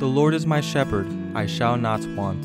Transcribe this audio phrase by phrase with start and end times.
[0.00, 2.42] The Lord is my shepherd, I shall not want.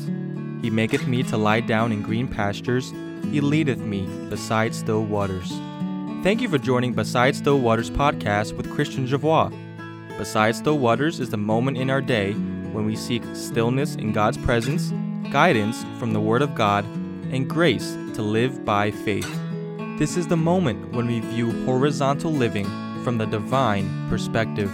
[0.62, 2.92] He maketh me to lie down in green pastures,
[3.32, 5.48] He leadeth me beside still waters.
[6.22, 9.50] Thank you for joining Beside Still Waters podcast with Christian Javois.
[10.18, 12.34] Beside Still Waters is the moment in our day
[12.74, 14.92] when we seek stillness in God's presence,
[15.32, 16.84] guidance from the Word of God,
[17.32, 19.34] and grace to live by faith.
[19.98, 22.66] This is the moment when we view horizontal living
[23.02, 24.70] from the divine perspective.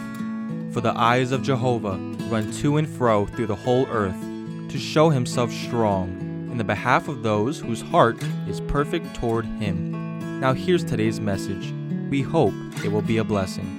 [0.72, 4.21] For the eyes of Jehovah run to and fro through the whole earth
[4.68, 6.08] to show himself strong
[6.50, 10.40] in the behalf of those whose heart is perfect toward him.
[10.40, 11.72] Now, here's today's message.
[12.11, 12.54] We hope
[12.85, 13.79] it will be a blessing.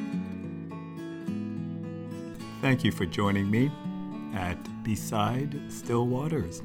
[2.61, 3.69] Thank you for joining me
[4.33, 6.61] at Beside Still Waters.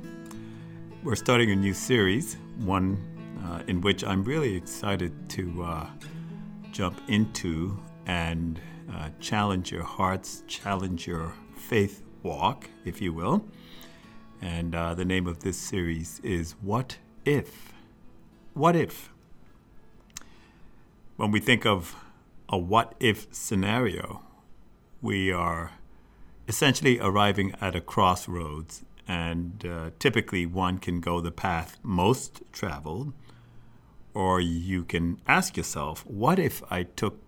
[1.02, 2.97] We're starting a new series, one
[3.45, 5.86] uh, in which I'm really excited to uh,
[6.70, 8.60] jump into and
[8.92, 11.33] uh, challenge your hearts, challenge your
[11.69, 13.44] faith walk, if you will.
[14.41, 17.74] And uh, the name of this series is What If?
[18.55, 19.11] What If?
[21.16, 21.94] When we think of
[22.48, 24.22] a what if scenario,
[25.02, 25.72] we are
[26.46, 33.12] essentially arriving at a crossroads, and uh, typically one can go the path most traveled,
[34.14, 37.19] or you can ask yourself, what if I took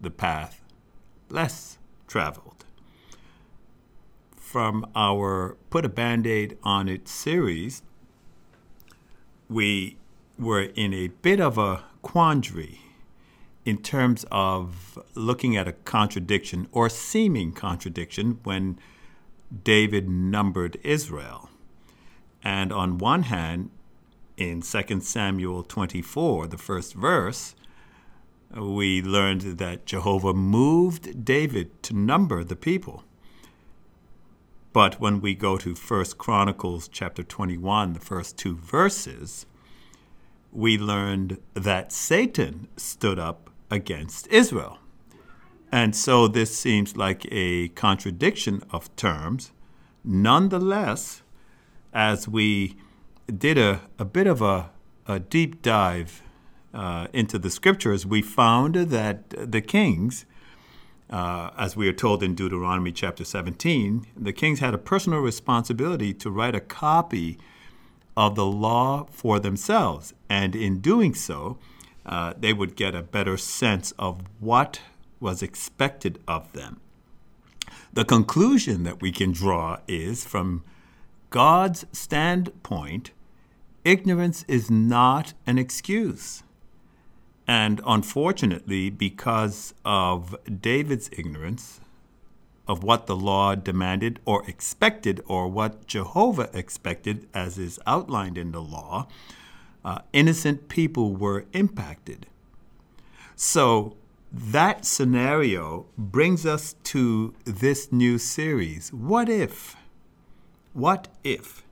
[0.00, 0.62] the path
[1.28, 2.64] less traveled?
[4.50, 7.82] From our Put a Band Aid on It series,
[9.48, 9.96] we
[10.36, 12.80] were in a bit of a quandary
[13.64, 18.80] in terms of looking at a contradiction or seeming contradiction when
[19.62, 21.48] David numbered Israel.
[22.42, 23.70] And on one hand,
[24.36, 27.54] in 2 Samuel 24, the first verse,
[28.52, 33.04] we learned that Jehovah moved David to number the people.
[34.72, 39.46] But when we go to 1 Chronicles chapter 21, the first two verses,
[40.52, 44.78] we learned that Satan stood up against Israel.
[45.72, 49.52] And so this seems like a contradiction of terms.
[50.04, 51.22] Nonetheless,
[51.92, 52.76] as we
[53.26, 54.70] did a, a bit of a,
[55.06, 56.22] a deep dive
[56.74, 60.26] uh, into the scriptures, we found that the kings,
[61.10, 66.14] uh, as we are told in Deuteronomy chapter 17, the kings had a personal responsibility
[66.14, 67.38] to write a copy
[68.16, 70.14] of the law for themselves.
[70.28, 71.58] And in doing so,
[72.06, 74.80] uh, they would get a better sense of what
[75.18, 76.80] was expected of them.
[77.92, 80.62] The conclusion that we can draw is from
[81.30, 83.10] God's standpoint,
[83.84, 86.42] ignorance is not an excuse.
[87.50, 91.80] And unfortunately, because of David's ignorance
[92.68, 98.52] of what the law demanded or expected, or what Jehovah expected, as is outlined in
[98.52, 99.08] the law,
[99.84, 102.28] uh, innocent people were impacted.
[103.34, 103.96] So
[104.30, 109.74] that scenario brings us to this new series What If?
[110.72, 111.64] What If?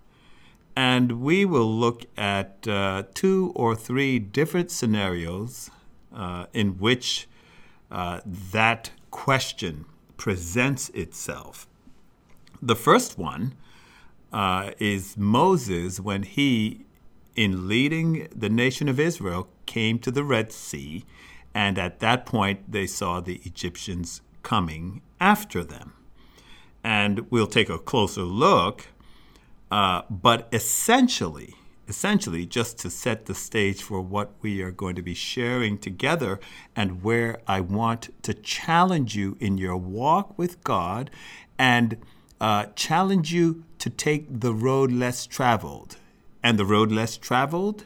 [0.79, 5.71] And we will look at uh, two or three different scenarios
[6.15, 7.27] uh, in which
[7.91, 9.87] uh, that question
[10.17, 11.67] presents itself.
[12.63, 13.55] The first one
[14.33, 16.87] uh, is Moses when he
[17.35, 21.05] in leading the nation of Israel, came to the Red Sea,
[21.55, 25.93] and at that point they saw the Egyptians coming after them.
[26.83, 28.89] And we'll take a closer look,
[29.71, 31.55] uh, but essentially,
[31.87, 36.41] essentially, just to set the stage for what we are going to be sharing together
[36.77, 41.11] and where I want to challenge you in your walk with God
[41.59, 41.97] and
[42.41, 45.97] uh, challenge you to take the road less traveled.
[46.43, 47.85] And the road less traveled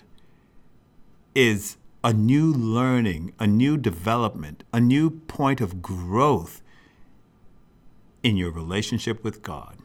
[1.34, 6.60] is a new learning, a new development, a new point of growth
[8.22, 9.76] in your relationship with God,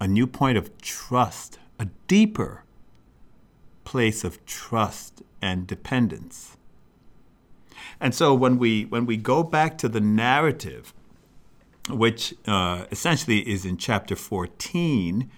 [0.00, 2.64] a new point of trust, a deeper
[3.84, 6.56] place of trust and dependence.
[8.00, 10.94] And so when we when we go back to the narrative,
[11.90, 15.30] which uh, essentially is in chapter 14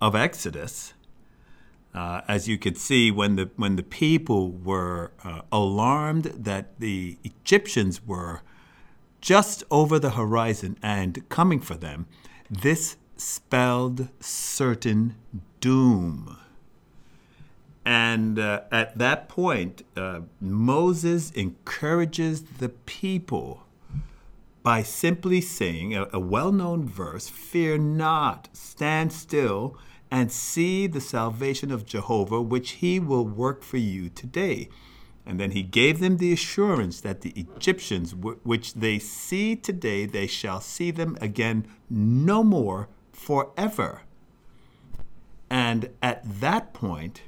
[0.00, 0.92] of Exodus,
[1.94, 7.16] uh, as you could see, when the when the people were uh, alarmed that the
[7.24, 8.42] Egyptians were
[9.20, 12.06] just over the horizon and coming for them,
[12.50, 15.14] this spelled certain
[15.60, 16.36] doom.
[17.84, 23.62] And uh, at that point, uh, Moses encourages the people
[24.64, 29.78] by simply saying a, a well known verse Fear not, stand still,
[30.10, 34.68] and see the salvation of Jehovah, which he will work for you today.
[35.24, 40.26] And then he gave them the assurance that the Egyptians, which they see today, they
[40.26, 44.02] shall see them again no more forever.
[45.48, 47.22] And at that point,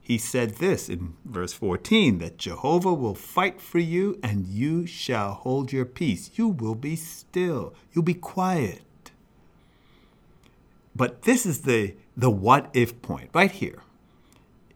[0.00, 5.34] he said this in verse 14 that Jehovah will fight for you and you shall
[5.34, 6.30] hold your peace.
[6.34, 8.82] You will be still, you'll be quiet.
[10.94, 13.82] But this is the, the what if point right here.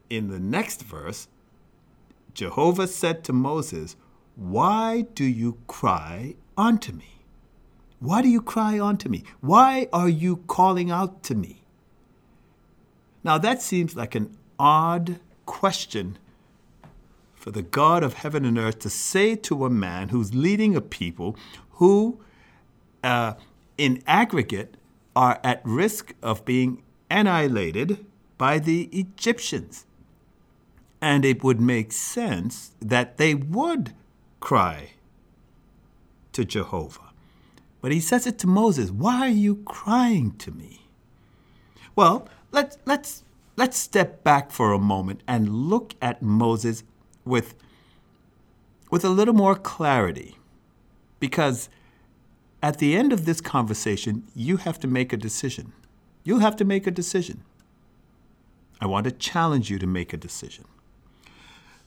[0.08, 1.26] In the next verse,
[2.32, 3.96] Jehovah said to Moses,
[4.37, 7.15] Why do you cry unto me?
[8.00, 9.25] Why do you cry unto me?
[9.40, 11.62] Why are you calling out to me?
[13.25, 16.19] Now that seems like an odd question
[17.34, 20.81] for the God of heaven and earth to say to a man who's leading a
[20.81, 21.37] people
[21.72, 22.20] who,
[23.02, 23.34] uh,
[23.78, 24.76] in aggregate,
[25.14, 28.04] are at risk of being annihilated
[28.37, 29.87] by the Egyptians.
[31.00, 33.94] And it would make sense that they would
[34.40, 34.92] cry
[36.32, 37.05] to Jehovah.
[37.86, 40.88] But he says it to Moses Why are you crying to me?
[41.94, 43.22] Well, let's, let's,
[43.54, 46.82] let's step back for a moment and look at Moses
[47.24, 47.54] with,
[48.90, 50.36] with a little more clarity.
[51.20, 51.68] Because
[52.60, 55.72] at the end of this conversation, you have to make a decision.
[56.24, 57.44] You'll have to make a decision.
[58.80, 60.64] I want to challenge you to make a decision.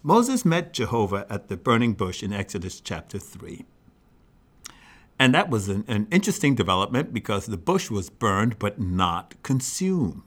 [0.01, 3.65] Moses met Jehovah at the burning bush in Exodus chapter 3.
[5.19, 10.23] And that was an, an, interesting development because the bush was burned but not consumed.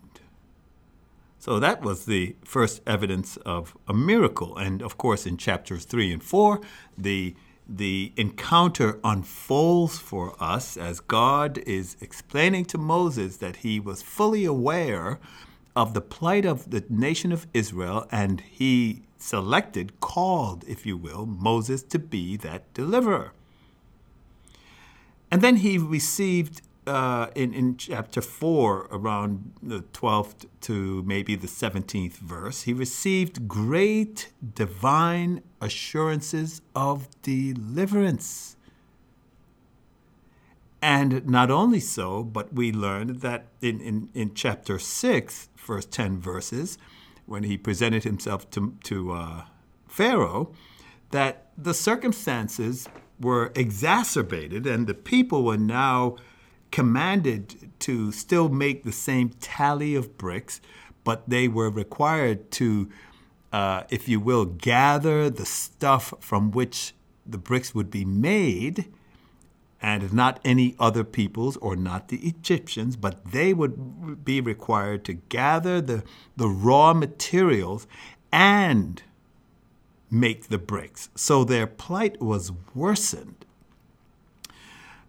[1.38, 4.56] So that was the first evidence of a miracle.
[4.56, 6.60] And of course, in chapters 3 and 4,
[6.96, 7.34] the,
[7.66, 14.44] the encounter unfolds for us as God is explaining to Moses that he was fully
[14.44, 15.18] aware
[15.74, 21.24] of the plight of the nation of Israel and he selected, called, if you will,
[21.24, 23.32] Moses to be that deliverer.
[25.32, 31.46] And then he received uh, in, in chapter 4, around the 12th to maybe the
[31.46, 38.56] 17th verse, he received great divine assurances of deliverance.
[40.82, 46.20] And not only so, but we learned that in, in, in chapter 6, first 10
[46.20, 46.76] verses,
[47.25, 49.44] when he presented himself to, to uh,
[49.88, 50.52] Pharaoh,
[51.11, 52.87] that the circumstances
[53.22, 56.16] were exacerbated, and the people were now
[56.70, 60.60] commanded to still make the same tally of bricks,
[61.04, 62.88] but they were required to,
[63.52, 68.86] uh, if you will, gather the stuff from which the bricks would be made,
[69.80, 75.14] and not any other peoples or not the Egyptians, but they would be required to
[75.14, 76.04] gather the,
[76.36, 77.86] the raw materials
[78.30, 79.02] and
[80.12, 81.09] make the bricks.
[81.17, 83.47] So their plight was worsened.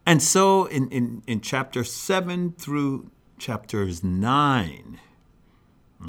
[0.05, 4.99] And so in, in, in chapter 7 through chapters 9,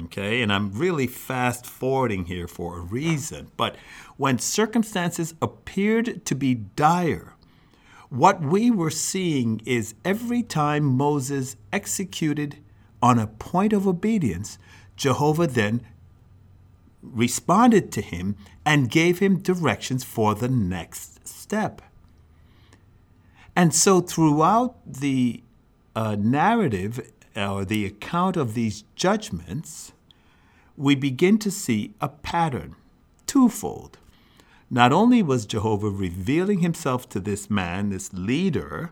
[0.03, 3.75] okay, and I'm really fast forwarding here for a reason, but
[4.15, 7.33] when circumstances appeared to be dire,
[8.09, 12.57] what we were seeing is every time Moses executed
[13.01, 14.57] on a point of obedience,
[14.95, 15.81] Jehovah then
[17.13, 18.35] responded to him
[18.65, 21.81] and gave him directions for the next step.
[23.55, 25.43] And so, throughout the
[25.95, 29.93] uh, narrative or the account of these judgments,
[30.77, 32.75] we begin to see a pattern,
[33.25, 33.97] twofold.
[34.69, 38.91] Not only was Jehovah revealing himself to this man, this leader,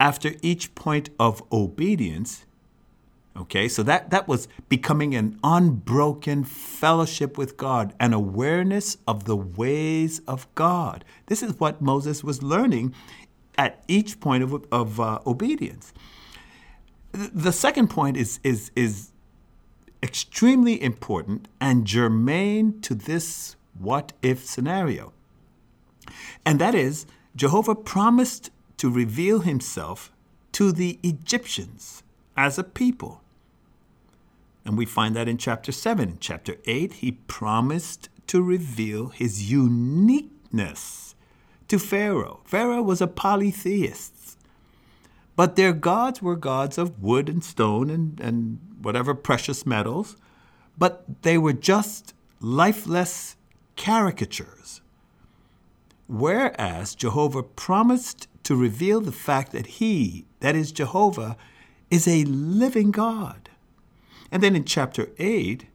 [0.00, 2.44] after each point of obedience,
[3.36, 9.36] Okay, so that, that was becoming an unbroken fellowship with God, an awareness of the
[9.36, 11.04] ways of God.
[11.26, 12.92] This is what Moses was learning
[13.56, 15.92] at each point of, of uh, obedience.
[17.12, 19.10] The second point is, is, is
[20.02, 25.12] extremely important and germane to this what if scenario.
[26.44, 27.06] And that is,
[27.36, 30.12] Jehovah promised to reveal himself
[30.52, 32.02] to the Egyptians
[32.36, 33.19] as a people.
[34.70, 36.10] And we find that in chapter 7.
[36.10, 41.16] In chapter 8, he promised to reveal his uniqueness
[41.66, 42.42] to Pharaoh.
[42.44, 44.38] Pharaoh was a polytheist,
[45.34, 50.16] but their gods were gods of wood and stone and, and whatever precious metals,
[50.78, 53.36] but they were just lifeless
[53.76, 54.82] caricatures.
[56.08, 61.36] whereas Jehovah promised to reveal the fact that he, that is Jehovah,
[61.90, 63.49] is a living God.
[64.32, 65.66] And then in chapter 8,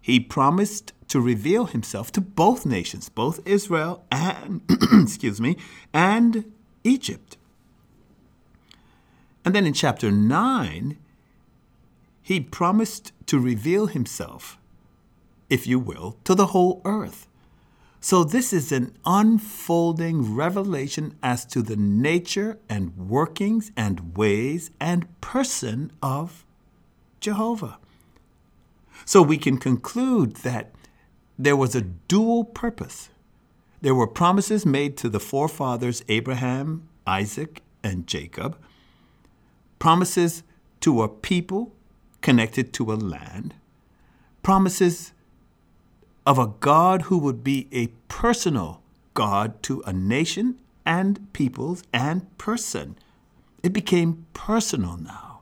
[0.00, 4.62] he promised to reveal himself to both nations, both Israel and
[4.92, 5.56] excuse me,
[5.92, 6.52] and
[6.82, 7.36] Egypt.
[9.44, 10.98] And then in chapter 9,
[12.22, 14.58] he promised to reveal himself,
[15.50, 17.26] if you will, to the whole earth.
[18.00, 25.08] So this is an unfolding revelation as to the nature and workings and ways and
[25.20, 26.43] person of
[27.24, 27.78] Jehovah.
[29.06, 30.72] So we can conclude that
[31.38, 33.08] there was a dual purpose.
[33.80, 38.58] There were promises made to the forefathers Abraham, Isaac, and Jacob,
[39.78, 40.42] promises
[40.80, 41.72] to a people
[42.20, 43.54] connected to a land,
[44.42, 45.12] promises
[46.26, 48.82] of a God who would be a personal
[49.14, 52.98] God to a nation and peoples and person.
[53.62, 55.33] It became personal now.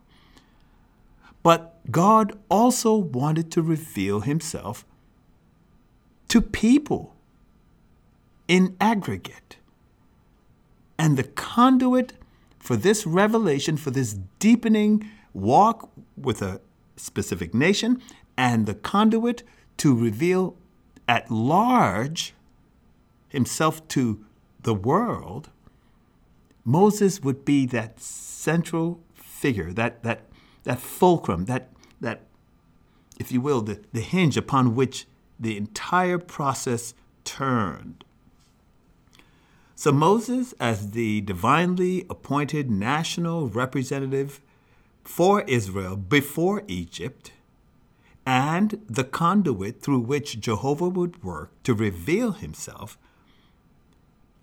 [1.42, 4.84] But God also wanted to reveal himself
[6.28, 7.16] to people
[8.48, 9.56] in aggregate.
[10.98, 12.12] And the conduit
[12.58, 16.60] for this revelation, for this deepening walk with a
[16.96, 18.00] specific nation,
[18.36, 19.42] and the conduit
[19.78, 20.56] to reveal
[21.08, 22.34] at large
[23.28, 24.24] himself to
[24.62, 25.50] the world,
[26.64, 30.26] Moses would be that central figure, that, that,
[30.64, 32.22] that fulcrum, that, that,
[33.18, 35.06] if you will, the, the hinge upon which
[35.38, 38.04] the entire process turned.
[39.74, 44.40] So Moses, as the divinely appointed national representative
[45.02, 47.32] for Israel before Egypt,
[48.24, 52.96] and the conduit through which Jehovah would work to reveal himself,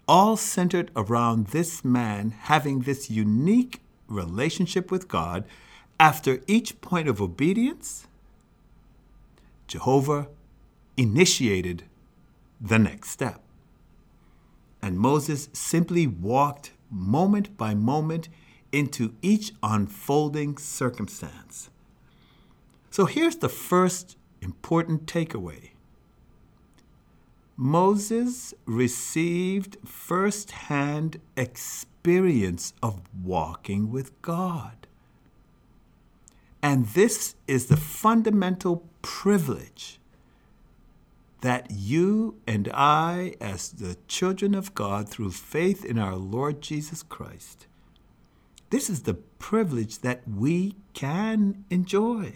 [0.07, 5.45] all centered around this man having this unique relationship with God
[5.99, 8.07] after each point of obedience,
[9.67, 10.27] Jehovah
[10.95, 11.83] initiated
[12.59, 13.41] the next step.
[14.81, 18.29] And Moses simply walked moment by moment
[18.71, 21.69] into each unfolding circumstance.
[22.89, 25.71] So here's the first important takeaway
[27.57, 34.87] Moses received firsthand experience of walking with God.
[36.61, 39.99] And this is the fundamental privilege
[41.41, 47.01] that you and I, as the children of God through faith in our Lord Jesus
[47.01, 47.65] Christ,
[48.71, 52.33] this is the privilege that we can enjoy.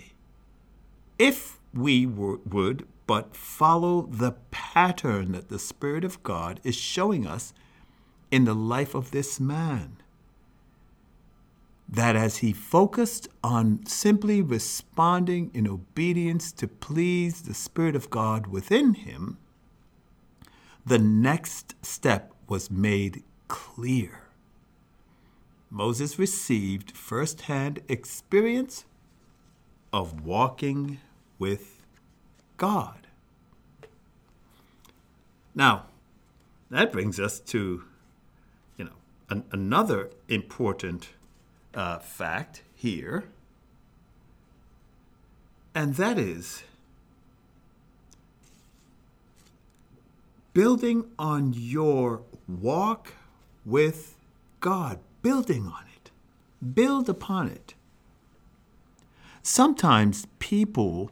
[1.20, 7.54] If we would but follow the pattern that the Spirit of God is showing us
[8.32, 9.98] in the life of this man
[11.94, 18.48] that as he focused on simply responding in obedience to please the Spirit of God
[18.48, 19.38] within him,
[20.84, 24.24] the next step was made clear.
[25.70, 28.86] Moses received firsthand experience
[29.92, 31.00] of walking
[31.38, 31.86] with
[32.58, 33.06] God.
[35.54, 35.86] Now,
[36.72, 37.84] that brings us to,
[38.78, 38.98] you know,
[39.30, 41.10] an, another important
[41.74, 43.26] uh, fact here,
[45.74, 46.64] and that is
[50.54, 53.14] building on your walk
[53.66, 54.16] with
[54.60, 56.12] God, building on it,
[56.74, 57.74] build upon it.
[59.42, 61.12] Sometimes people,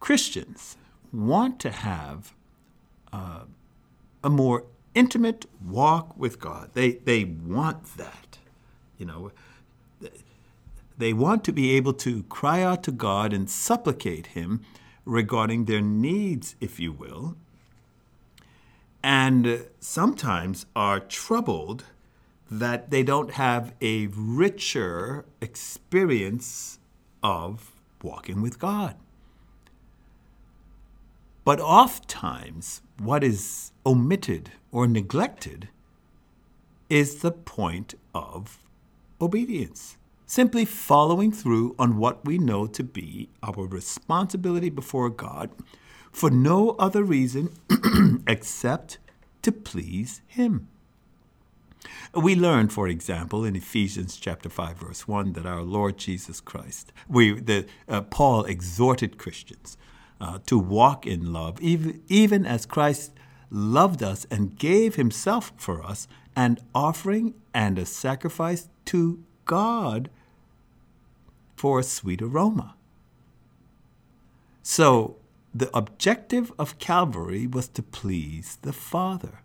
[0.00, 0.76] Christians,
[1.12, 2.34] want to have
[3.12, 3.44] uh,
[4.24, 6.70] a more intimate walk with God.
[6.74, 8.21] They, they want that.
[9.02, 9.32] You know,
[10.96, 14.60] they want to be able to cry out to God and supplicate Him
[15.04, 17.34] regarding their needs, if you will,
[19.02, 21.86] and sometimes are troubled
[22.48, 26.78] that they don't have a richer experience
[27.24, 27.72] of
[28.04, 28.94] walking with God.
[31.44, 35.70] But oftentimes, what is omitted or neglected
[36.88, 38.60] is the point of
[39.22, 39.96] obedience.
[40.26, 45.50] Simply following through on what we know to be our responsibility before God
[46.10, 47.50] for no other reason
[48.26, 48.98] except
[49.42, 50.68] to please Him.
[52.14, 56.92] We learn, for example, in Ephesians chapter 5, verse 1, that our Lord Jesus Christ,
[57.08, 59.76] we, uh, Paul exhorted Christians
[60.20, 63.12] uh, to walk in love, even, even as Christ
[63.50, 70.10] loved us and gave himself for us, an offering and a sacrifice to God
[71.56, 72.74] for a sweet aroma.
[74.62, 75.16] So,
[75.54, 79.40] the objective of Calvary was to please the Father.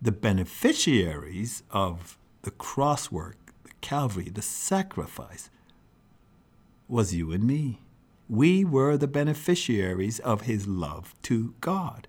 [0.00, 5.50] The beneficiaries of the cross work, the Calvary, the sacrifice,
[6.88, 7.80] was you and me.
[8.28, 12.08] We were the beneficiaries of his love to God.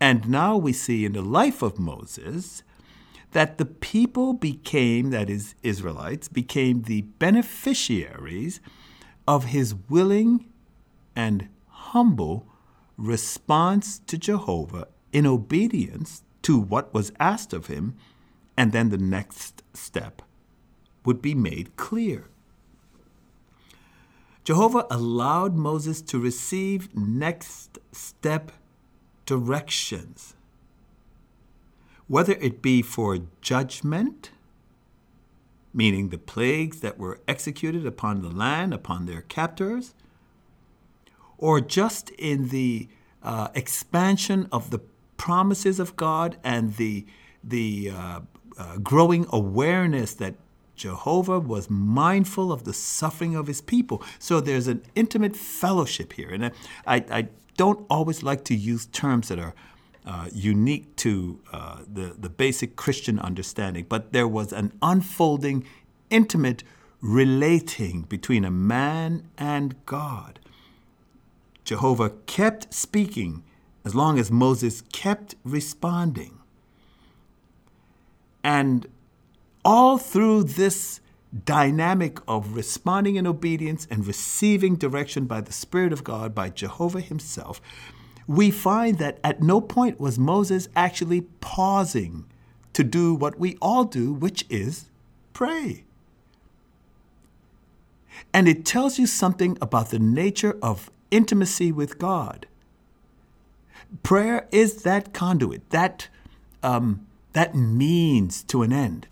[0.00, 2.62] And now we see in the life of Moses
[3.32, 8.60] that the people became, that is, Israelites, became the beneficiaries
[9.26, 10.46] of his willing
[11.14, 12.46] and humble
[12.96, 17.94] response to Jehovah in obedience to what was asked of him,
[18.56, 20.22] and then the next step
[21.04, 22.28] would be made clear.
[24.44, 28.52] Jehovah allowed Moses to receive next step
[29.26, 30.34] directions,
[32.10, 34.32] whether it be for judgment,
[35.72, 39.94] meaning the plagues that were executed upon the land, upon their captors,
[41.38, 42.88] or just in the
[43.22, 44.80] uh, expansion of the
[45.18, 47.06] promises of God and the,
[47.44, 48.20] the uh,
[48.58, 50.34] uh, growing awareness that
[50.74, 54.02] Jehovah was mindful of the suffering of his people.
[54.18, 56.30] So there's an intimate fellowship here.
[56.30, 56.46] And
[56.84, 59.54] I, I don't always like to use terms that are
[60.10, 65.64] uh, unique to uh, the, the basic Christian understanding, but there was an unfolding,
[66.10, 66.64] intimate
[67.00, 70.40] relating between a man and God.
[71.62, 73.44] Jehovah kept speaking
[73.84, 76.40] as long as Moses kept responding.
[78.42, 78.88] And
[79.64, 81.00] all through this
[81.44, 87.00] dynamic of responding in obedience and receiving direction by the Spirit of God, by Jehovah
[87.00, 87.60] Himself,
[88.26, 92.26] we find that at no point was Moses actually pausing
[92.72, 94.86] to do what we all do, which is
[95.32, 95.84] pray.
[98.32, 102.46] And it tells you something about the nature of intimacy with God.
[104.02, 106.08] Prayer is that conduit, that,
[106.62, 109.08] um, that means to an end.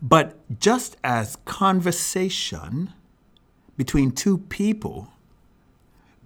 [0.00, 2.92] But just as conversation
[3.76, 5.08] between two people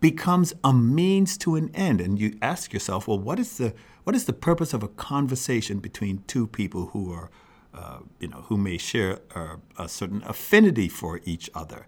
[0.03, 4.17] becomes a means to an end, and you ask yourself, well, what is the what
[4.17, 7.31] is the purpose of a conversation between two people who are,
[7.73, 11.87] uh, you know, who may share a, a certain affinity for each other?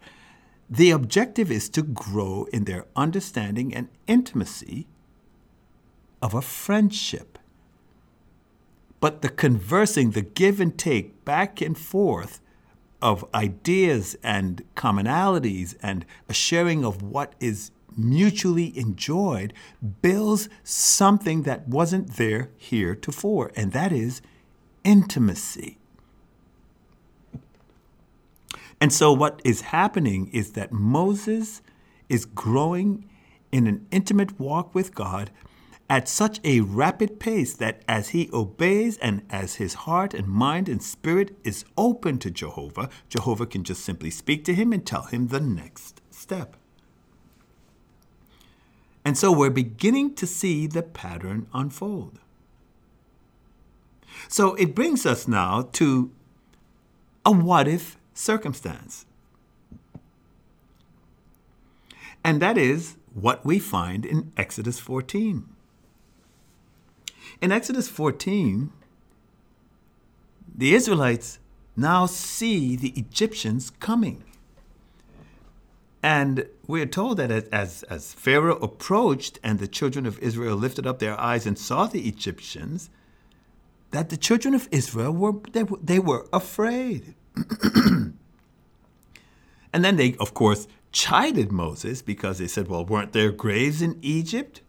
[0.71, 4.87] The objective is to grow in their understanding and intimacy
[6.23, 7.37] of a friendship.
[9.01, 12.41] But the conversing, the give and take back and forth
[13.03, 19.53] of ideas and commonalities and a sharing of what is mutually enjoyed
[20.03, 24.21] builds something that wasn't there heretofore, and that is
[24.85, 25.79] intimacy.
[28.81, 31.63] And so, what is happening is that Moses
[32.09, 33.09] is growing
[33.51, 35.31] in an intimate walk with God
[35.89, 40.69] at such a rapid pace that as he obeys and as his heart and mind
[40.69, 45.03] and spirit is open to Jehovah, Jehovah can just simply speak to him and tell
[45.03, 46.57] him the next step.
[49.05, 52.19] And so we're beginning to see the pattern unfold.
[54.29, 56.11] So it brings us now to
[57.25, 59.07] a what if circumstance.
[62.23, 65.47] And that is what we find in Exodus 14.
[67.41, 68.73] In Exodus 14,
[70.57, 71.39] the Israelites
[71.77, 74.25] now see the Egyptians coming.
[76.05, 80.99] And we're told that as, as Pharaoh approached and the children of Israel lifted up
[80.99, 82.91] their eyes and saw the Egyptians,
[83.91, 87.15] that the children of Israel were, they, they were afraid.
[87.87, 88.13] and
[89.73, 94.61] then they, of course, chided Moses because they said, Well, weren't there graves in Egypt?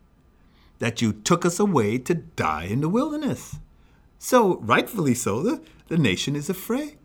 [0.80, 3.58] that you took us away to die in the wilderness.
[4.20, 6.98] So, rightfully so, the, the nation is afraid.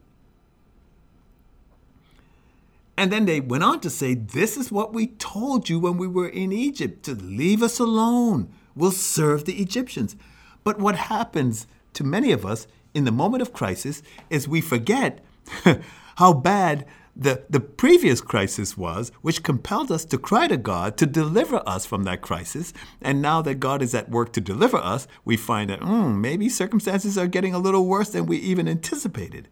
[3.00, 6.06] And then they went on to say, This is what we told you when we
[6.06, 8.52] were in Egypt to leave us alone.
[8.74, 10.16] We'll serve the Egyptians.
[10.64, 15.24] But what happens to many of us in the moment of crisis is we forget
[16.16, 16.84] how bad
[17.16, 21.86] the, the previous crisis was, which compelled us to cry to God to deliver us
[21.86, 22.74] from that crisis.
[23.00, 26.50] And now that God is at work to deliver us, we find that mm, maybe
[26.50, 29.48] circumstances are getting a little worse than we even anticipated.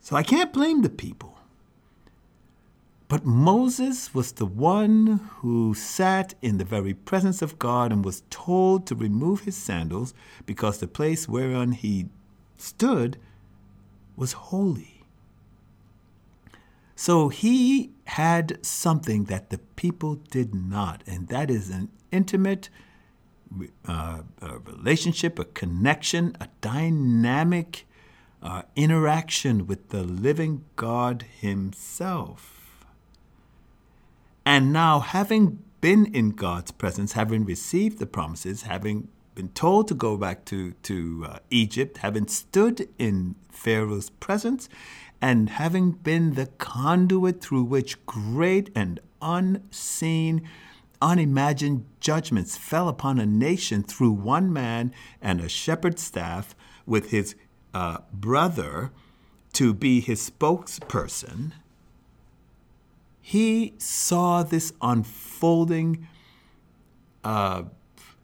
[0.00, 1.33] So I can't blame the people.
[3.08, 8.22] But Moses was the one who sat in the very presence of God and was
[8.30, 10.14] told to remove his sandals
[10.46, 12.06] because the place whereon he
[12.56, 13.18] stood
[14.16, 15.04] was holy.
[16.96, 22.70] So he had something that the people did not, and that is an intimate
[23.86, 27.86] uh, a relationship, a connection, a dynamic
[28.42, 32.53] uh, interaction with the living God Himself.
[34.46, 39.94] And now, having been in God's presence, having received the promises, having been told to
[39.94, 44.68] go back to, to uh, Egypt, having stood in Pharaoh's presence,
[45.20, 50.46] and having been the conduit through which great and unseen,
[51.00, 56.54] unimagined judgments fell upon a nation through one man and a shepherd's staff
[56.86, 57.34] with his
[57.72, 58.92] uh, brother
[59.54, 61.52] to be his spokesperson,
[63.26, 66.06] he saw this unfolding.
[67.24, 67.62] Uh,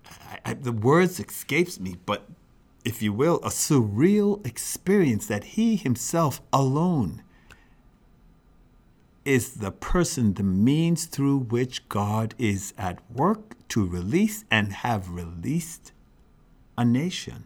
[0.04, 2.28] I, I, the words escapes me, but
[2.84, 7.22] if you will, a surreal experience that he himself alone
[9.24, 15.08] is the person, the means through which God is at work to release and have
[15.08, 15.92] released
[16.76, 17.44] a nation,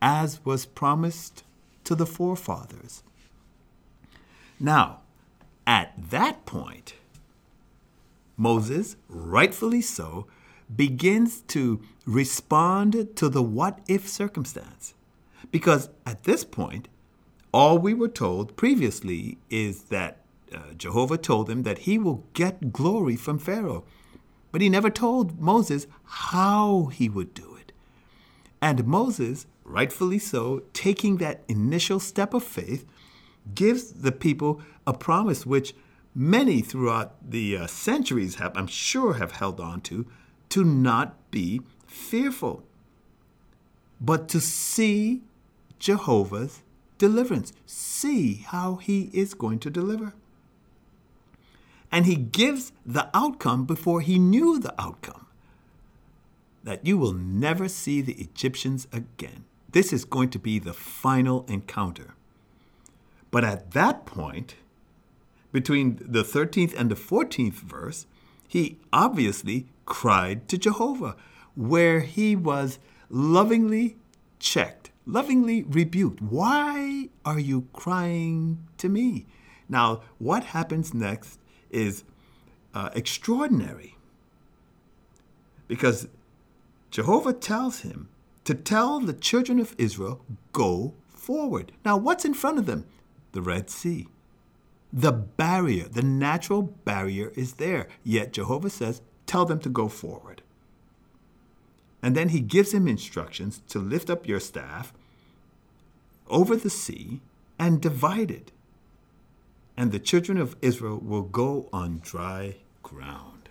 [0.00, 1.44] as was promised
[1.84, 3.02] to the forefathers.
[4.58, 5.02] Now,
[5.66, 6.94] at that point,
[8.36, 10.26] Moses, rightfully so,
[10.74, 14.94] begins to respond to the what if circumstance.
[15.50, 16.88] Because at this point,
[17.52, 20.18] all we were told previously is that
[20.54, 23.84] uh, Jehovah told him that he will get glory from Pharaoh.
[24.52, 27.72] But he never told Moses how he would do it.
[28.60, 32.86] And Moses, rightfully so, taking that initial step of faith,
[33.54, 35.74] gives the people a promise which
[36.14, 40.06] many throughout the uh, centuries have, I'm sure, have held on to,
[40.50, 42.62] to not be fearful,
[44.00, 45.22] but to see
[45.78, 46.62] Jehovah's
[46.98, 50.14] deliverance, see how he is going to deliver.
[51.92, 55.26] And he gives the outcome before he knew the outcome
[56.64, 59.44] that you will never see the Egyptians again.
[59.70, 62.14] This is going to be the final encounter.
[63.30, 64.56] But at that point,
[65.52, 68.06] between the 13th and the 14th verse,
[68.46, 71.16] he obviously cried to Jehovah,
[71.54, 72.78] where he was
[73.10, 73.96] lovingly
[74.38, 76.20] checked, lovingly rebuked.
[76.20, 79.26] Why are you crying to me?
[79.68, 81.38] Now, what happens next
[81.70, 82.04] is
[82.74, 83.96] uh, extraordinary
[85.68, 86.08] because
[86.90, 88.08] Jehovah tells him
[88.44, 90.20] to tell the children of Israel,
[90.52, 91.72] go forward.
[91.84, 92.86] Now, what's in front of them?
[93.36, 94.08] The Red Sea.
[94.90, 97.86] The barrier, the natural barrier is there.
[98.02, 100.40] Yet Jehovah says, tell them to go forward.
[102.02, 104.94] And then he gives him instructions to lift up your staff
[106.28, 107.20] over the sea
[107.58, 108.52] and divide it.
[109.76, 113.50] And the children of Israel will go on dry ground.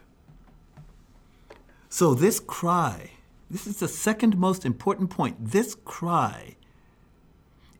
[1.89, 3.11] So, this cry,
[3.51, 5.51] this is the second most important point.
[5.51, 6.55] This cry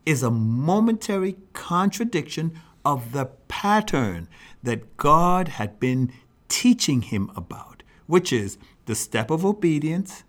[0.06, 4.28] is a momentary contradiction of the pattern
[4.62, 6.12] that God had been
[6.48, 10.24] teaching him about, which is the step of obedience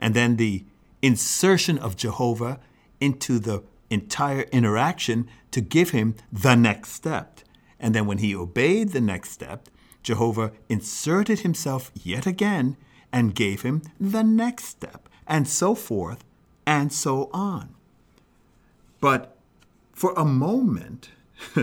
[0.00, 0.64] and then the
[1.02, 2.60] insertion of Jehovah
[3.00, 7.40] into the entire interaction to give him the next step.
[7.78, 9.68] And then when he obeyed the next step,
[10.02, 12.76] Jehovah inserted himself yet again
[13.12, 16.24] and gave him the next step, and so forth
[16.66, 17.74] and so on.
[19.04, 19.36] But
[19.92, 21.10] for a moment,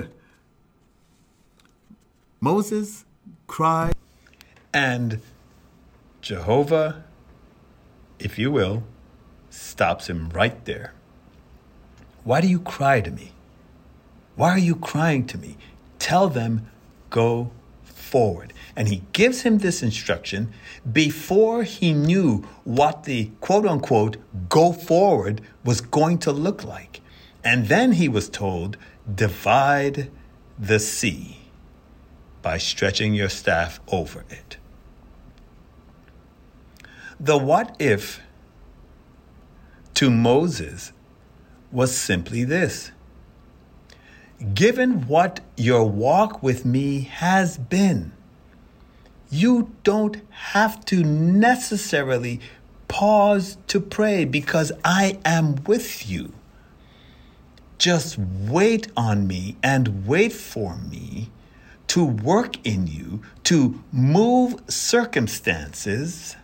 [2.39, 3.03] Moses
[3.47, 3.95] cried,
[4.71, 5.21] and
[6.21, 7.03] Jehovah,
[8.19, 8.83] if you will,
[9.49, 10.93] stops him right there.
[12.23, 13.31] Why do you cry to me?
[14.35, 15.57] Why are you crying to me?
[15.97, 16.69] Tell them,
[17.09, 17.49] go
[17.83, 18.53] forward.
[18.75, 20.53] And he gives him this instruction
[20.93, 27.01] before he knew what the quote unquote go forward was going to look like.
[27.43, 28.77] And then he was told,
[29.13, 30.11] divide
[30.59, 31.37] the sea
[32.41, 34.57] by stretching your staff over it.
[37.19, 38.21] The what if
[39.95, 40.91] to Moses
[41.71, 42.91] was simply this
[44.55, 48.11] Given what your walk with me has been,
[49.29, 52.39] you don't have to necessarily
[52.87, 56.33] pause to pray because I am with you.
[57.81, 61.31] Just wait on me and wait for me
[61.87, 66.35] to work in you, to move circumstances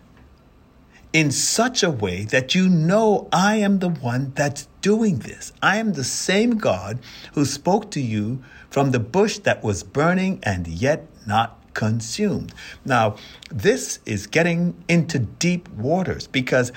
[1.13, 5.53] in such a way that you know I am the one that's doing this.
[5.61, 6.97] I am the same God
[7.33, 12.51] who spoke to you from the bush that was burning and yet not consumed.
[12.83, 13.15] Now,
[13.51, 16.71] this is getting into deep waters because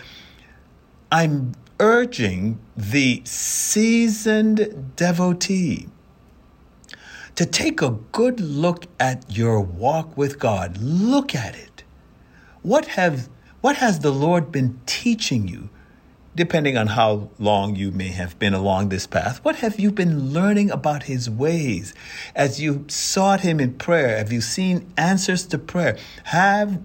[1.10, 5.88] I'm urging the seasoned devotee
[7.34, 10.76] to take a good look at your walk with God.
[10.78, 11.82] Look at it.
[12.62, 13.30] What have
[13.62, 15.70] what has the Lord been teaching you?
[16.36, 20.32] Depending on how long you may have been along this path, what have you been
[20.32, 21.92] learning about His ways?
[22.36, 25.98] As you sought Him in prayer, have you seen answers to prayer?
[26.24, 26.80] Have,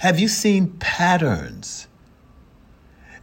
[0.00, 1.88] have you seen patterns?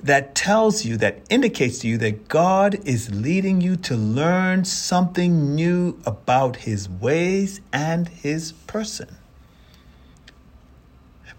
[0.04, 5.56] That tells you, that indicates to you that God is leading you to learn something
[5.56, 9.18] new about his ways and his person.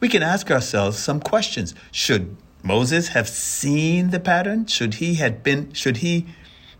[0.00, 1.74] We can ask ourselves some questions.
[1.90, 4.66] Should Moses have seen the pattern?
[4.66, 6.26] Should he had been should he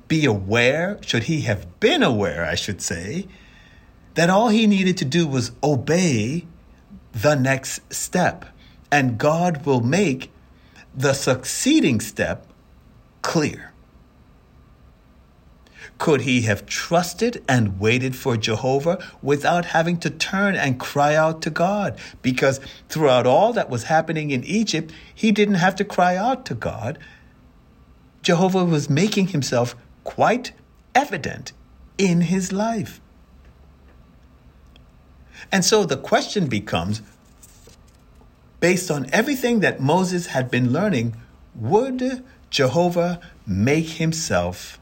[0.08, 0.98] be aware?
[1.02, 3.26] Should he have been aware, I should say,
[4.14, 6.46] that all he needed to do was obey
[7.12, 8.44] the next step
[8.90, 10.30] and God will make
[10.94, 12.46] the succeeding step
[13.22, 13.72] clear.
[15.98, 21.42] Could he have trusted and waited for Jehovah without having to turn and cry out
[21.42, 21.96] to God?
[22.22, 26.54] Because throughout all that was happening in Egypt, he didn't have to cry out to
[26.54, 26.98] God.
[28.22, 30.52] Jehovah was making himself quite
[30.94, 31.52] evident
[31.98, 33.00] in his life.
[35.50, 37.02] And so the question becomes
[38.62, 41.16] based on everything that Moses had been learning,
[41.56, 44.78] would Jehovah make himself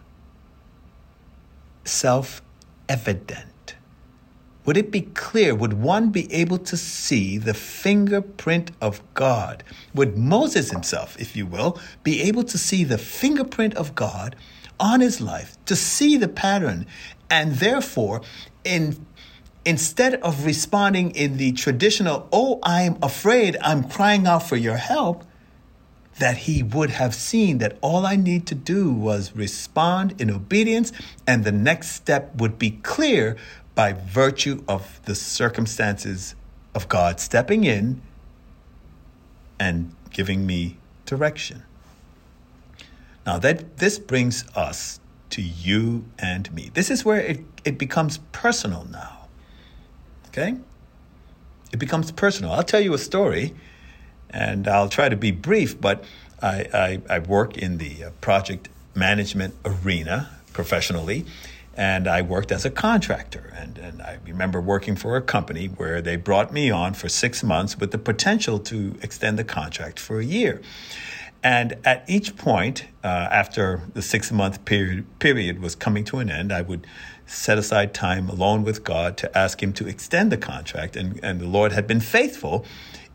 [1.86, 2.42] self
[2.90, 3.74] evident?
[4.66, 5.54] Would it be clear?
[5.54, 9.64] Would one be able to see the fingerprint of God?
[9.94, 14.36] Would Moses himself, if you will, be able to see the fingerprint of God
[14.78, 16.86] on his life, to see the pattern,
[17.30, 18.20] and therefore,
[18.62, 19.06] in
[19.64, 25.24] instead of responding in the traditional, oh, I'm afraid, I'm crying out for your help,
[26.18, 30.92] that he would have seen that all I need to do was respond in obedience,
[31.26, 33.36] and the next step would be clear
[33.74, 36.34] by virtue of the circumstances
[36.74, 38.02] of God stepping in
[39.58, 41.62] and giving me direction.
[43.24, 46.70] Now that this brings us to you and me.
[46.74, 49.19] This is where it, it becomes personal now.
[50.30, 50.56] Okay?
[51.72, 52.52] It becomes personal.
[52.52, 53.54] I'll tell you a story,
[54.30, 56.04] and I'll try to be brief, but
[56.42, 61.26] I, I, I work in the uh, project management arena professionally,
[61.76, 63.52] and I worked as a contractor.
[63.56, 67.42] And, and I remember working for a company where they brought me on for six
[67.42, 70.60] months with the potential to extend the contract for a year.
[71.42, 76.30] And at each point, uh, after the six month period, period was coming to an
[76.30, 76.86] end, I would
[77.30, 80.96] set aside time alone with God to ask Him to extend the contract.
[80.96, 82.64] And, and the Lord had been faithful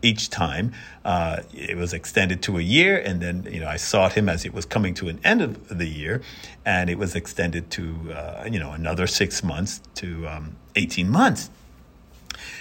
[0.02, 0.72] each time.
[1.04, 4.44] Uh, it was extended to a year, and then you know I sought Him as
[4.44, 6.22] it was coming to an end of the year,
[6.64, 11.50] and it was extended to uh, you know another six months to um, eighteen months.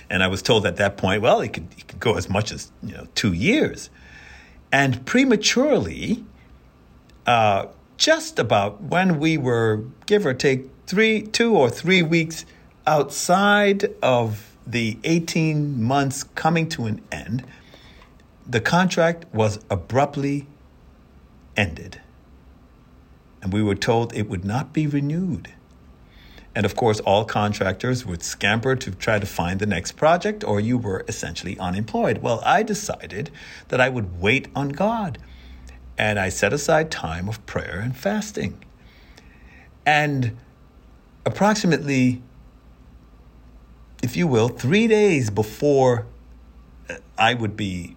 [0.10, 2.52] And I was told at that point, well, it could, it could go as much
[2.52, 3.90] as you know two years,
[4.72, 6.24] and prematurely.
[7.26, 12.46] Uh, just about when we were, give or take, three, two or three weeks
[12.86, 17.46] outside of the 18 months coming to an end,
[18.48, 20.48] the contract was abruptly
[21.58, 22.02] ended.
[23.42, 25.50] And we were told it would not be renewed.
[26.56, 30.60] And of course, all contractors would scamper to try to find the next project, or
[30.60, 32.20] you were essentially unemployed.
[32.20, 33.30] Well, I decided
[33.68, 35.18] that I would wait on God.
[35.98, 38.64] And I set aside time of prayer and fasting.
[39.86, 40.38] And
[41.26, 42.22] approximately,
[44.04, 46.06] if you will, three days before
[47.18, 47.96] I would be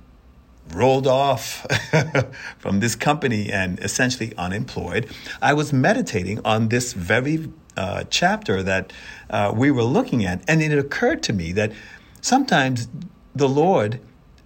[0.71, 1.67] rolled off
[2.59, 5.09] from this company and essentially unemployed,
[5.41, 8.93] I was meditating on this very uh, chapter that
[9.31, 10.43] uh, we were looking at.
[10.49, 11.73] And it occurred to me that
[12.21, 12.89] sometimes
[13.35, 14.01] the Lord,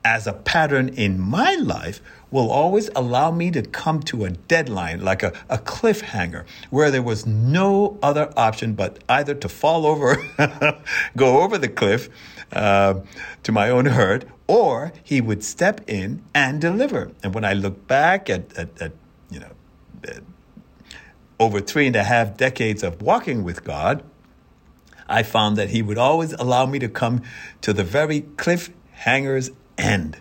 [0.05, 5.05] as a pattern in my life, will always allow me to come to a deadline,
[5.05, 10.17] like a, a cliffhanger, where there was no other option but either to fall over,
[11.17, 12.09] go over the cliff
[12.53, 13.01] uh,
[13.43, 17.13] to my own hurt, or he would step in and deliver.
[17.23, 18.93] And when I look back at, at, at
[19.31, 19.53] you know,
[20.05, 20.23] at
[21.39, 24.03] over three and a half decades of walking with God,
[25.09, 27.23] I found that he would always allow me to come
[27.61, 30.19] to the very cliffhanger's end.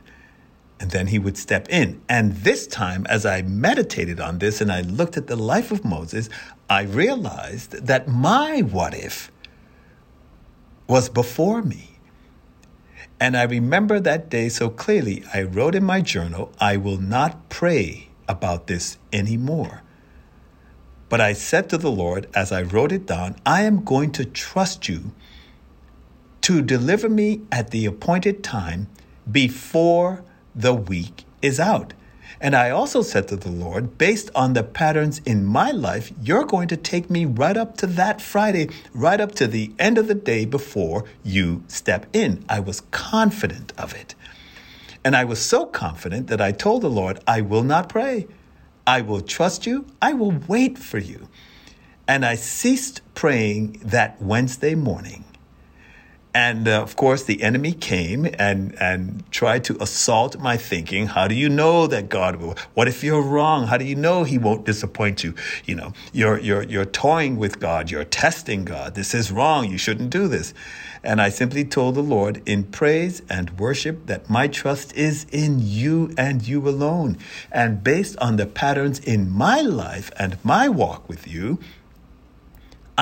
[0.79, 2.01] And then he would step in.
[2.09, 5.85] And this time, as I meditated on this and I looked at the life of
[5.85, 6.27] Moses,
[6.69, 9.31] I realized that my what if
[10.87, 11.99] was before me.
[13.19, 15.23] And I remember that day so clearly.
[15.31, 19.83] I wrote in my journal, I will not pray about this anymore.
[21.07, 24.25] But I said to the Lord as I wrote it down, I am going to
[24.25, 25.11] trust you
[26.41, 28.87] to deliver me at the appointed time
[29.31, 30.23] before
[30.55, 31.93] the week is out.
[32.39, 36.43] And I also said to the Lord, based on the patterns in my life, you're
[36.43, 40.07] going to take me right up to that Friday, right up to the end of
[40.07, 42.43] the day before you step in.
[42.49, 44.15] I was confident of it.
[45.03, 48.27] And I was so confident that I told the Lord, I will not pray.
[48.87, 49.85] I will trust you.
[50.01, 51.27] I will wait for you.
[52.07, 55.25] And I ceased praying that Wednesday morning.
[56.33, 61.07] And uh, of course, the enemy came and, and tried to assault my thinking.
[61.07, 62.55] How do you know that God will?
[62.73, 63.67] What if you're wrong?
[63.67, 65.35] How do you know He won't disappoint you?
[65.65, 67.91] You know, you're, you're, you're toying with God.
[67.91, 68.95] You're testing God.
[68.95, 69.69] This is wrong.
[69.69, 70.53] You shouldn't do this.
[71.03, 75.59] And I simply told the Lord in praise and worship that my trust is in
[75.59, 77.17] you and you alone.
[77.51, 81.59] And based on the patterns in my life and my walk with you,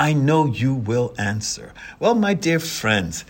[0.00, 1.74] I know you will answer.
[1.98, 3.26] Well, my dear friends,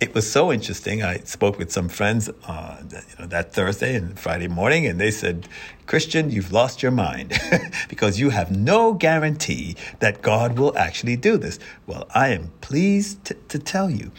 [0.00, 1.00] it was so interesting.
[1.00, 5.00] I spoke with some friends uh, that, you know, that Thursday and Friday morning, and
[5.00, 5.46] they said,
[5.86, 7.40] Christian, you've lost your mind
[7.88, 11.60] because you have no guarantee that God will actually do this.
[11.86, 14.10] Well, I am pleased t- to tell you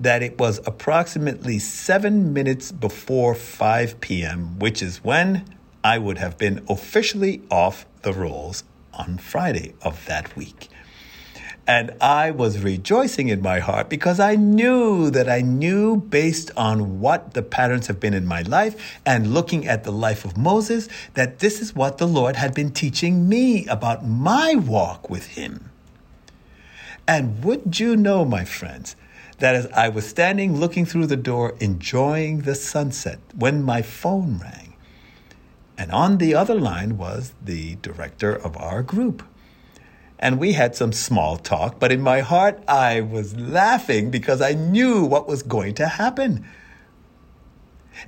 [0.00, 5.44] that it was approximately seven minutes before 5 p.m., which is when
[5.84, 10.70] I would have been officially off the rolls on Friday of that week.
[11.68, 17.00] And I was rejoicing in my heart because I knew that I knew based on
[17.00, 20.88] what the patterns have been in my life and looking at the life of Moses
[21.14, 25.70] that this is what the Lord had been teaching me about my walk with Him.
[27.08, 28.94] And would you know, my friends,
[29.38, 34.38] that as I was standing looking through the door enjoying the sunset when my phone
[34.38, 34.74] rang,
[35.76, 39.24] and on the other line was the director of our group
[40.18, 44.52] and we had some small talk, but in my heart, I was laughing because I
[44.52, 46.46] knew what was going to happen.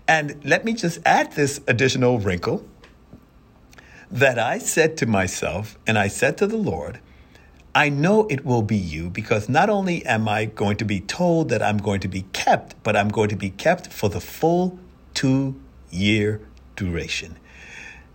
[0.06, 2.64] And let me just add this additional wrinkle
[4.10, 7.00] that I said to myself, and I said to the Lord,
[7.74, 11.50] I know it will be you because not only am I going to be told
[11.50, 14.78] that I'm going to be kept, but I'm going to be kept for the full
[15.12, 16.40] two year
[16.74, 17.36] duration.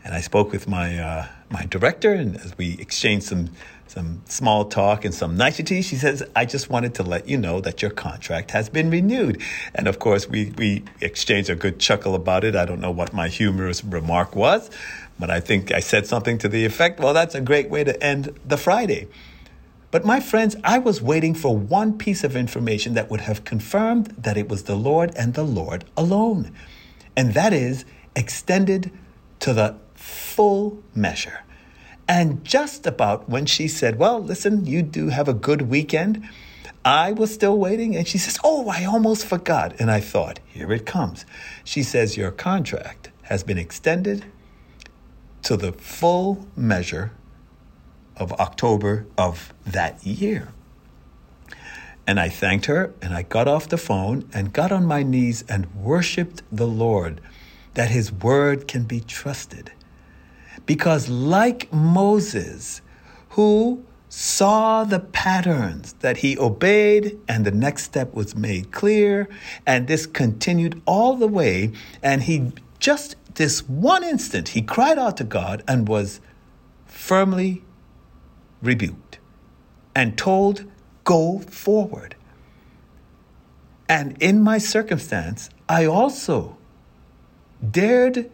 [0.04, 3.52] And I spoke with my uh, my director, and as we exchanged some
[3.94, 5.86] some small talk and some niceties.
[5.86, 9.40] She says, I just wanted to let you know that your contract has been renewed.
[9.76, 12.56] And of course, we, we exchanged a good chuckle about it.
[12.56, 14.72] I don't know what my humorous remark was,
[15.20, 18.04] but I think I said something to the effect, well, that's a great way to
[18.04, 19.08] end the Friday.
[19.92, 24.08] But my friends, I was waiting for one piece of information that would have confirmed
[24.18, 26.52] that it was the Lord and the Lord alone.
[27.16, 28.90] And that is extended
[29.42, 31.44] to the full measure.
[32.08, 36.28] And just about when she said, Well, listen, you do have a good weekend,
[36.86, 37.96] I was still waiting.
[37.96, 39.74] And she says, Oh, I almost forgot.
[39.80, 41.26] And I thought, Here it comes.
[41.64, 44.26] She says, Your contract has been extended
[45.44, 47.12] to the full measure
[48.18, 50.50] of October of that year.
[52.06, 55.44] And I thanked her and I got off the phone and got on my knees
[55.48, 57.22] and worshiped the Lord
[57.76, 59.72] that his word can be trusted
[60.66, 62.82] because, like Moses,
[63.30, 69.28] who saw the patterns that he obeyed, and the next step was made clear,
[69.66, 71.72] and this continued all the way,
[72.02, 76.20] and he just this one instant, he cried out to God and was
[76.86, 77.64] firmly
[78.62, 79.20] rebuked
[79.96, 80.66] and told,
[81.04, 82.16] Go forward.
[83.90, 86.58] And in my circumstance, I also
[87.70, 88.32] dared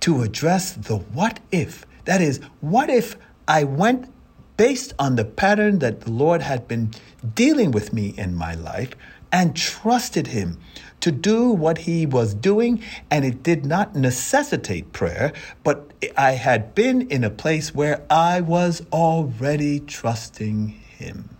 [0.00, 1.86] to address the what if.
[2.04, 4.12] That is, what if I went
[4.56, 6.90] based on the pattern that the Lord had been
[7.34, 8.90] dealing with me in my life
[9.30, 10.58] and trusted Him
[11.00, 15.32] to do what He was doing, and it did not necessitate prayer,
[15.62, 21.37] but I had been in a place where I was already trusting Him.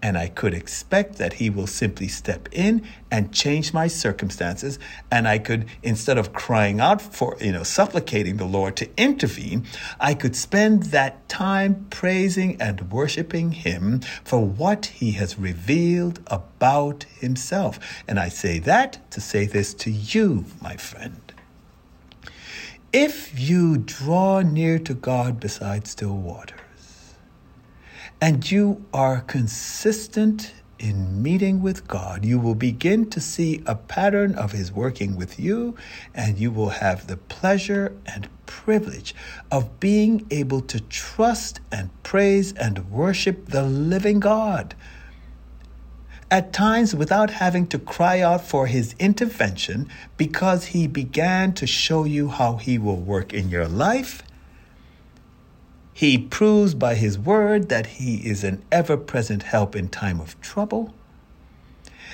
[0.00, 4.78] And I could expect that He will simply step in and change my circumstances.
[5.10, 9.66] And I could, instead of crying out for, you know, supplicating the Lord to intervene,
[9.98, 17.04] I could spend that time praising and worshiping Him for what He has revealed about
[17.04, 17.80] Himself.
[18.06, 21.20] And I say that to say this to you, my friend.
[22.92, 26.60] If you draw near to God beside still waters,
[28.20, 34.34] and you are consistent in meeting with God, you will begin to see a pattern
[34.34, 35.76] of His working with you,
[36.14, 39.14] and you will have the pleasure and privilege
[39.50, 44.74] of being able to trust and praise and worship the living God.
[46.30, 52.04] At times, without having to cry out for His intervention, because He began to show
[52.04, 54.22] you how He will work in your life
[55.98, 60.40] he proves by his word that he is an ever present help in time of
[60.40, 60.94] trouble.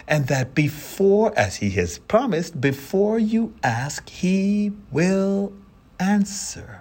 [0.09, 5.53] And that before, as he has promised, before you ask, he will
[6.01, 6.81] answer.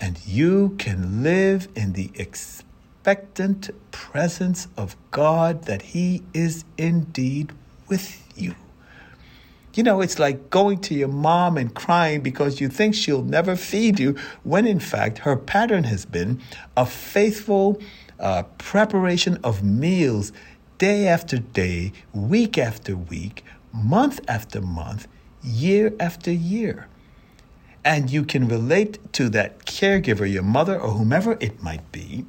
[0.00, 7.52] And you can live in the expectant presence of God that he is indeed
[7.86, 8.56] with you.
[9.74, 13.56] You know, it's like going to your mom and crying because you think she'll never
[13.56, 16.40] feed you, when in fact her pattern has been
[16.76, 17.80] a faithful
[18.20, 20.32] uh, preparation of meals
[20.78, 25.08] day after day, week after week, month after month,
[25.42, 26.86] year after year.
[27.84, 32.24] And you can relate to that caregiver, your mother or whomever it might be,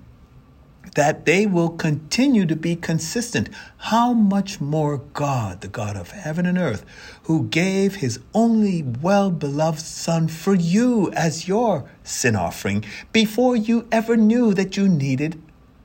[0.96, 3.50] that they will continue to be consistent.
[3.78, 6.86] How much more God, the God of heaven and earth,
[7.24, 13.88] who gave his only well beloved Son for you as your sin offering before you
[13.92, 15.42] ever knew that you needed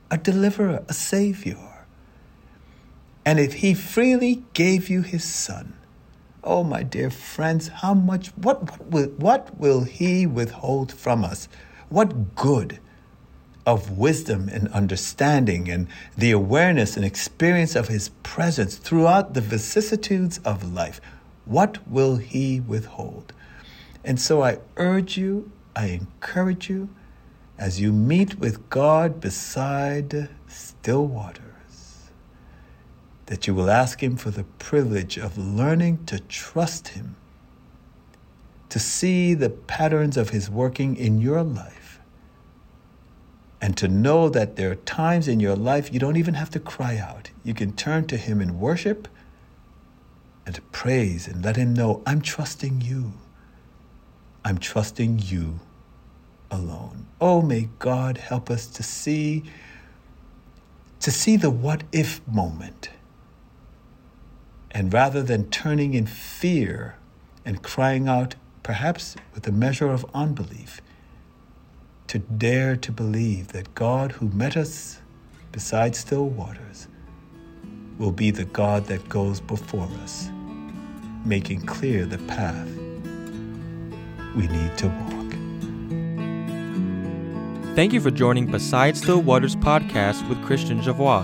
[0.09, 1.85] a deliverer, a Savior.
[3.25, 5.73] And if he freely gave you his Son,
[6.43, 11.47] Oh, my dear friends, how much, what, what, will, what will He withhold from us?
[11.89, 12.79] What good
[13.65, 15.87] of wisdom and understanding and
[16.17, 20.99] the awareness and experience of His presence throughout the vicissitudes of life,
[21.45, 23.33] what will He withhold?
[24.03, 26.89] And so I urge you, I encourage you,
[27.57, 32.09] as you meet with God beside still waters,
[33.27, 37.15] that you will ask Him for the privilege of learning to trust Him,
[38.69, 41.80] to see the patterns of His working in your life
[43.61, 46.59] and to know that there are times in your life you don't even have to
[46.59, 47.29] cry out.
[47.43, 49.07] You can turn to Him in worship
[50.45, 53.13] and praise and let Him know, I'm trusting you.
[54.43, 55.59] I'm trusting you
[56.49, 57.05] alone.
[57.21, 59.43] Oh, may God help us to see
[60.99, 62.89] to see the what if moment.
[64.69, 66.95] And rather than turning in fear
[67.43, 70.79] and crying out, perhaps with a measure of unbelief,
[72.11, 74.99] to dare to believe that God, who met us
[75.53, 76.89] beside still waters,
[77.97, 80.29] will be the God that goes before us,
[81.23, 82.67] making clear the path
[84.35, 85.31] we need to walk.
[87.77, 91.23] Thank you for joining Beside Still Waters podcast with Christian Javois.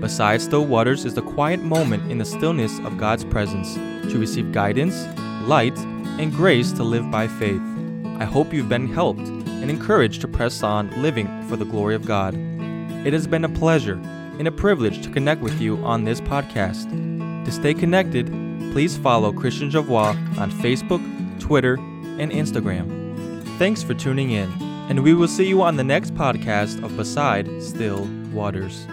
[0.00, 3.74] Beside Still Waters is the quiet moment in the stillness of God's presence
[4.10, 5.04] to receive guidance,
[5.46, 5.76] light,
[6.18, 7.60] and grace to live by faith.
[8.18, 12.04] I hope you've been helped and encouraged to press on living for the glory of
[12.04, 12.34] God.
[13.06, 13.94] It has been a pleasure
[14.38, 16.90] and a privilege to connect with you on this podcast.
[17.46, 18.26] To stay connected,
[18.72, 21.00] please follow Christian Javois on Facebook,
[21.40, 23.42] Twitter, and Instagram.
[23.56, 24.52] Thanks for tuning in,
[24.90, 28.86] and we will see you on the next podcast of Beside Still Waters.